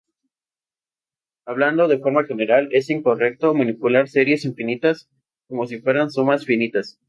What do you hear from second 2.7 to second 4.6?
es incorrecto manipular series